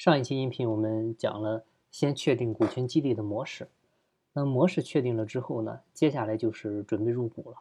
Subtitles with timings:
[0.00, 3.68] 上一期音频我们讲了，先确定股权激励的模式。
[4.32, 7.58] 那模式确定了之后呢，接下来就是准备入股了。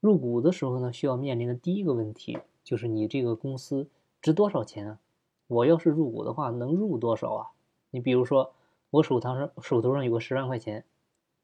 [0.00, 3.86] 入股的时候呢，需要面临的第一个问题就是你这个公司
[4.20, 4.98] 值多少钱啊？
[5.46, 7.46] 我要是入股的话，能入多少啊？
[7.90, 8.52] 你比如说，
[8.90, 10.84] 我手头上手头上有个十万块钱，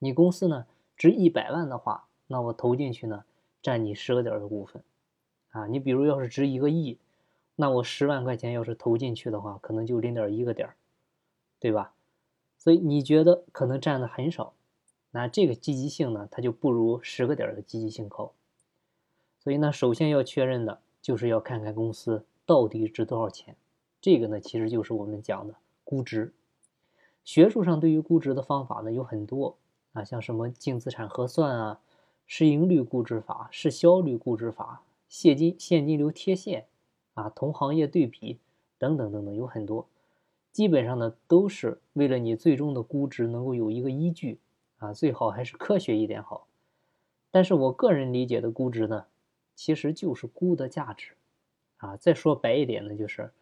[0.00, 0.66] 你公司呢
[0.96, 3.24] 值一百万的话，那我投进去呢，
[3.62, 4.82] 占你十个点的股份
[5.50, 5.68] 啊。
[5.68, 6.98] 你比如要是值一个亿。
[7.60, 10.70] 那我十万块钱要是投进去的话，可能就零点一个点，
[11.58, 11.92] 对吧？
[12.56, 14.54] 所以你觉得可能占的很少，
[15.10, 18.32] 那这个积极性呢，它就不如十个点的积极性高。
[19.40, 23.56] 所以呢，首先要确认的就是要看看公司到底值多少钱。
[24.00, 26.32] 这个呢，其实就是我们讲的估值。
[27.24, 29.56] 学术上对于估值的方法呢有很多
[29.94, 31.80] 啊，像什么净资产核算啊、
[32.24, 36.68] 市盈率估值法、市销率估值法、现金现金流贴现。
[37.18, 38.38] 啊，同行业对比
[38.78, 39.88] 等等等等，有很多，
[40.52, 44.38] 基本上呢都是为了你最终的估值能够有一个依据
[44.78, 46.46] 啊，最好还是科学一点好。
[47.32, 49.06] 但是我个人理解的估值呢，
[49.56, 51.14] 其实就是估的价值
[51.78, 51.96] 啊。
[51.96, 53.32] 再说白一点呢，就是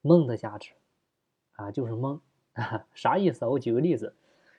[0.00, 0.70] 蒙的价值
[1.56, 2.18] 啊，就是蒙
[2.54, 3.44] 啊，啥意思？
[3.44, 4.14] 我举个例子，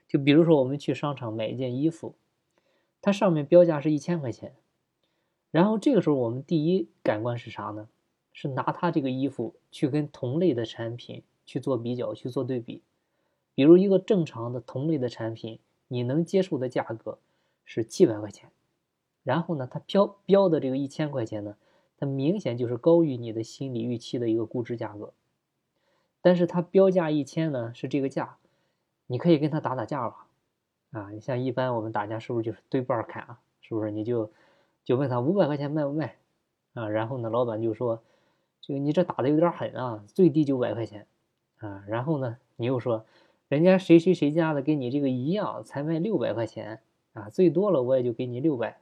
[0.07, 2.13] 就比如说我们去商场买一件衣服，
[3.01, 4.53] 它上面标价是一千块钱，
[5.49, 7.89] 然后这个时候我们第一感官是啥呢？
[8.39, 12.83] 是拿它这个衣服去跟同类的产品去做比较、去做对比，
[13.55, 15.57] 比如一个正常的同类的产品，
[15.87, 17.17] 你能接受的价格
[17.65, 18.51] 是七百块钱，
[19.23, 21.57] 然后呢，它标标的这个一千块钱呢，
[21.97, 25.13] 它明显就是高于你的心理预期的一个估值价格，
[26.21, 28.37] 但是它标价一千呢是这个价，
[29.07, 30.27] 你可以跟他打打架吧，
[30.91, 33.39] 啊，你像一般我们打架是不是就是对半砍啊？
[33.61, 34.31] 是不是你就
[34.83, 36.17] 就问他五百块钱卖不卖
[36.75, 36.87] 啊？
[36.87, 37.99] 然后呢，老板就说。
[38.61, 41.07] 这个你这打的有点狠啊，最低九百块钱
[41.59, 43.05] 啊，然后呢，你又说
[43.47, 46.81] 人家谁谁谁家的跟你这个一样，才卖六百块钱
[47.13, 48.77] 啊，最多了我也就给你六百，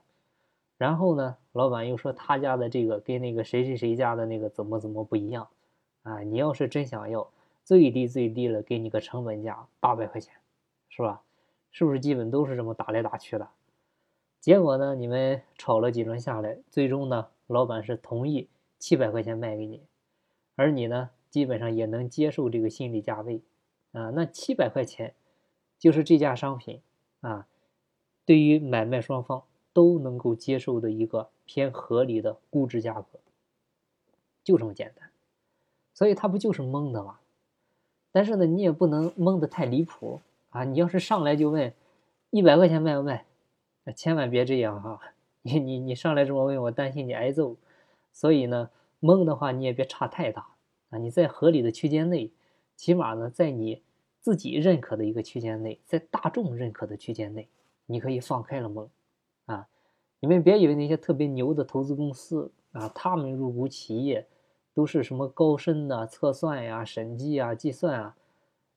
[0.76, 5.48] 然后呢，老板又说他家的这个跟那个谁谁谁家的那个怎么怎么不一样
[6.02, 7.30] 啊，你要是真想要
[7.64, 10.34] 最低最低了，给你个成本价八百块钱，
[10.88, 11.22] 是吧？
[11.70, 13.48] 是不是基本都是这么打来打去的？
[14.40, 18.48] 结果呢，你们吵了几轮下来，最终呢，老板是同意。
[18.78, 19.82] 七百块钱卖给你，
[20.54, 23.40] 而你呢，基本上也能接受这个心理价位，
[23.92, 25.14] 啊，那七百块钱
[25.78, 26.80] 就是这件商品
[27.20, 27.46] 啊，
[28.24, 29.42] 对于买卖双方
[29.72, 33.18] 都能够接受的一个偏合理的估值价格，
[34.44, 35.10] 就这么简单，
[35.94, 37.18] 所以它不就是蒙的吗？
[38.12, 40.64] 但是呢，你也不能蒙的太离谱啊！
[40.64, 41.74] 你要是上来就问
[42.30, 43.26] 一百块钱卖不卖，
[43.94, 45.00] 千万别这样哈！
[45.42, 47.56] 你你你上来这么问我，担心你挨揍。
[48.16, 50.46] 所以呢，蒙的话你也别差太大
[50.88, 52.32] 啊，你在合理的区间内，
[52.74, 53.82] 起码呢在你
[54.22, 57.46] 自己认可的一个区间内，在大众认可的区间内，
[57.84, 58.88] 你可以放开了蒙
[59.44, 59.68] 啊。
[60.20, 64.26] 你们别以为那些特别牛的投资公司啊，他们入股企业
[64.72, 68.16] 都是什么高深的测算呀、审计啊、计算啊，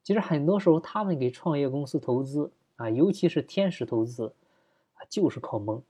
[0.04, 4.34] 其实很多时候他们给创业公司投资啊，尤其是天使投资
[4.96, 5.82] 啊，就是靠蒙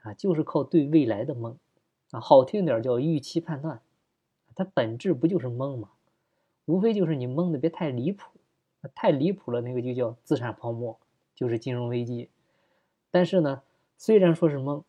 [0.00, 1.54] 啊，就是靠对未来的蒙。
[2.20, 3.80] 好听点叫预期判断，
[4.54, 5.90] 它本质不就是蒙吗？
[6.66, 8.30] 无非就是你蒙的别太离谱，
[8.94, 10.98] 太离谱了，那个就叫资产泡沫，
[11.34, 12.28] 就是金融危机。
[13.10, 13.62] 但是呢，
[13.98, 14.82] 虽然说是蒙，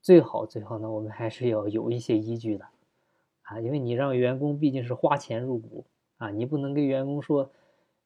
[0.00, 2.66] 最好最好呢，我们还是要有一些依据的
[3.42, 5.84] 啊，因为你让员工毕竟是花钱入股
[6.18, 7.50] 啊，你不能跟员工说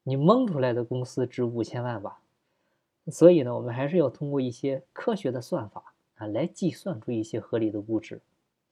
[0.02, 2.20] 你蒙出来的公司值五千万吧？
[3.08, 8.20] 所以呢，我们还是要通过一些科学的算法啊，来计算出一些合理的估值。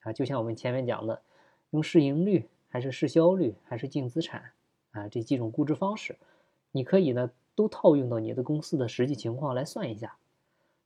[0.05, 1.23] 啊，就像我们前面讲的，
[1.71, 4.53] 用市盈率还是市销率还是净资产
[4.93, 6.17] 啊，这几种估值方式，
[6.73, 10.17] 你可以呢都套用到你的公司的实际情况来算一下。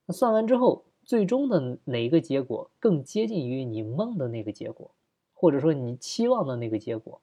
[0.06, 4.92] 那算完之后，最终的哪个结果更接近于你梦的那个结果，
[5.34, 7.20] 或者说你期望的那个结果，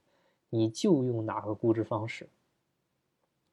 [0.50, 2.28] 你就用哪个估值方式。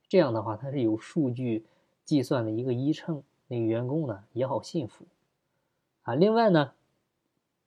[0.08, 1.64] 这样的话，它是有数据
[2.04, 5.04] 计算的一个依称，那个员工呢也好信服
[6.02, 6.16] 啊。
[6.16, 6.72] 另外呢。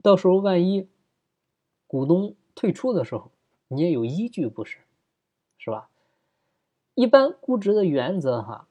[0.06, 0.88] 到时候万一
[1.88, 3.32] 股东退出的时候，
[3.70, 4.78] 你也有依据，不是？
[5.58, 5.90] 是吧？
[6.94, 8.68] 一般估值的原则哈，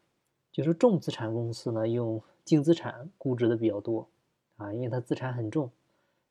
[0.53, 4.07] 就是重资产公司呢用净资产估值的比较多
[4.59, 5.73] 啊，因为它资产很重，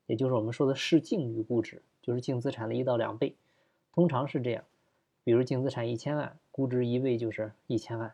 [0.06, 3.36] 也就是我们说的市净率估值，就是净资产的一到两倍，
[3.92, 4.64] 通常是这样。
[5.26, 8.14] 比如净资产一千万，估值一倍就是一千万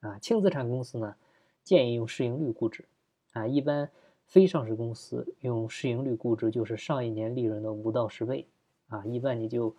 [0.00, 0.18] 啊。
[0.18, 1.16] 轻资产公司呢，
[1.64, 2.84] 建议用市盈率估值
[3.32, 3.90] 啊，一般。
[4.28, 8.46] 非上市公司用市盈率估值，就是上一年利润的五到十倍，
[8.88, 9.74] 啊，一般你就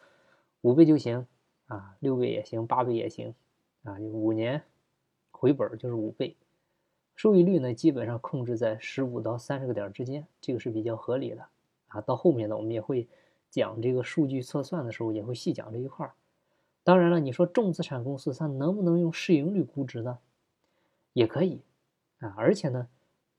[0.61, 1.25] 五倍就行，
[1.67, 3.33] 啊，六倍也行，八倍也行，
[3.83, 4.63] 啊，五年
[5.29, 6.35] 回本就是五倍，
[7.15, 11.45] 收益率呢基本上控制在十五到三十个点之间，这个是比较合理的
[11.89, 12.01] 啊。
[12.01, 13.07] 到后面呢，我们也会
[13.51, 16.13] 讲这个数据测算的时候，也会细讲这一块儿。
[16.83, 20.17] 当然了，你说重资产公司它能不能用市盈率估值呢？
[21.13, 21.61] 也可以
[22.17, 22.87] 啊，而且呢，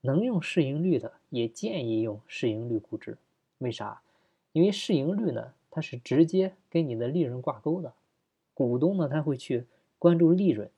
[0.02, 3.18] 能用市盈率的也建议用市盈率估值。
[3.58, 4.02] 为啥？
[4.52, 7.92] 因为市盈率呢，它是直接跟你的利润挂钩的，
[8.54, 9.66] 股东呢他会去
[9.98, 10.70] 关注利润。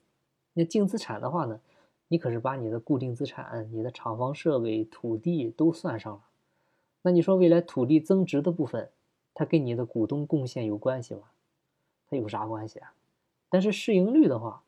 [0.53, 1.59] 那净资产的话呢，
[2.07, 6.21] 你可是把你的固定资产、你的厂房设备、土地都算上了。
[7.01, 8.91] 那你说未来土地增值的部分，
[9.33, 11.23] 它跟你的股东贡献有关系吗？
[12.07, 12.93] 它有啥关系啊？
[13.49, 14.63] 但是市盈率的话，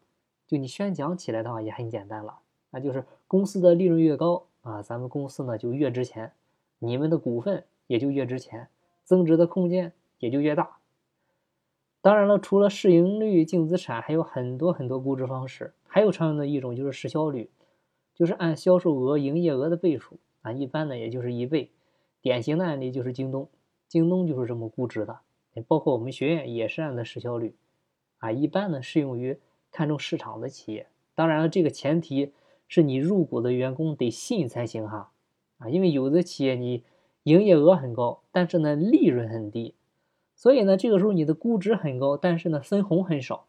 [0.48, 2.40] 就你宣讲起来的话也很简单了，
[2.72, 6.34] 那就是公司的利润越高啊，咱们公司呢就越值钱，
[6.80, 8.68] 你们的股份也就越值钱，
[9.04, 10.78] 增值的空间也就越大。
[12.02, 17.50] 当然了，除了市盈率、净资产，还有很多很多估值方式，还有常用的一种就是市销率，
[18.14, 21.72] 就是按销售额、营业额的倍数啊，一般呢也就是一倍。
[22.22, 23.50] 典型的案例就是京东，
[23.88, 25.20] 京东就是这么估值的。
[25.68, 27.56] 包括我们学院也是按的市销率，
[28.18, 29.40] 啊，一般呢适用于
[29.72, 30.88] 看重市场的企业。
[31.16, 32.34] 当然了，这个前提
[32.68, 35.12] 是你入股的员工得信才行哈，
[35.58, 36.84] 啊，因为有的企业你
[37.24, 39.76] 营业额很高，但是呢利润很低，
[40.36, 43.48] 所以呢这个时候你的估值很高，但是呢分红很少，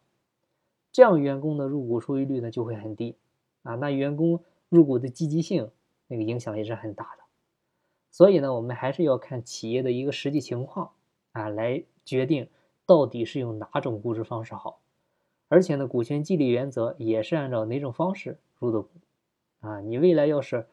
[0.93, 3.17] 这样员工的入股收益率呢就会很低，
[3.63, 5.71] 啊，那员工入股的积极性
[6.09, 7.23] 那个影响也是很大的。
[8.11, 10.91] 所以呢，我们还是要看企业的一个实际情况。
[11.33, 12.49] 啊，来决定
[12.87, 14.81] 到底是用哪种估值方式好，
[15.49, 18.89] 而且呢，股权激励原则也是按照哪种方式入的股，
[19.67, 20.67] 啊，你未来要是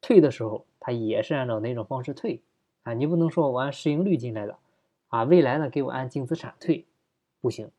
[0.00, 2.40] 退的时候，它也是按照哪种方式退，
[2.82, 4.58] 啊，你不能说我按市盈率进来的，
[5.08, 6.84] 啊，未来呢给我按净资产退，
[7.40, 7.70] 不行，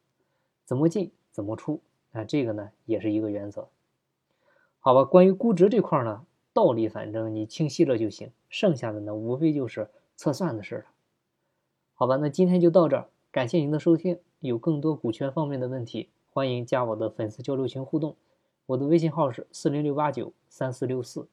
[0.63, 1.81] 怎么进怎么出，
[2.13, 3.67] 啊，这个呢也是一个原则，
[4.79, 10.85] 好吧，关于估值这块呢，道理反正你清晰了就行，剩下的呢无非就是测算的事了。
[11.93, 14.19] 好吧，那今天就到这儿，感谢您的收听。
[14.39, 18.15] 有更多股权方面的问题，欢迎加我的粉丝交流群互动。
[18.65, 21.27] 我的微信号是四零六八九三四六四。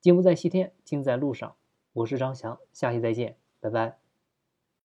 [0.00, 1.54] 金不在西天，金在路上。
[1.92, 4.03] 我是张翔，下期再见，拜拜。